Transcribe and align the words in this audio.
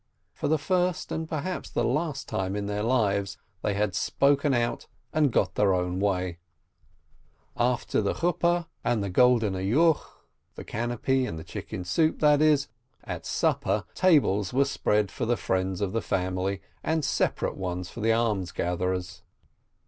For 0.33 0.47
the 0.47 0.57
first 0.57 1.11
and 1.11 1.29
perhaps 1.29 1.69
the 1.69 1.83
last 1.83 2.27
time 2.27 2.55
in 2.55 2.65
their 2.65 2.81
lives, 2.81 3.37
they 3.61 3.75
had 3.75 3.93
spoken 3.93 4.51
out, 4.51 4.87
and 5.13 5.31
got 5.31 5.53
their 5.53 5.75
own 5.75 5.99
way. 5.99 6.39
After 7.55 8.01
the 8.01 8.15
"canopy" 10.65 11.25
and 11.27 11.39
the 11.39 11.43
chicken 11.45 11.83
soup, 11.83 12.19
that 12.19 12.41
is, 12.41 12.67
at 13.03 13.27
"supper," 13.27 13.83
tables 13.93 14.51
were 14.53 14.65
spread 14.65 15.11
for 15.11 15.27
the 15.27 15.37
friends 15.37 15.81
of 15.81 15.91
the 15.93 16.01
family 16.01 16.61
and 16.83 17.05
separate 17.05 17.55
ones 17.55 17.91
for 17.91 17.99
the 18.01 18.11
almsgatherers. 18.11 19.21